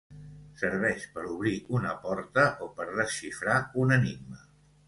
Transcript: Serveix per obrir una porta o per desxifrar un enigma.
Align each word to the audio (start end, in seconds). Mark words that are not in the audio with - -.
Serveix 0.61 1.03
per 1.17 1.25
obrir 1.33 1.53
una 1.79 1.93
porta 2.07 2.47
o 2.67 2.71
per 2.81 2.89
desxifrar 3.01 3.63
un 3.85 3.99
enigma. 4.01 4.43